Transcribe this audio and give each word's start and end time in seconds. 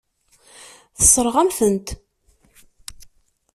Tessṛeɣ-am-tent. 0.97 1.87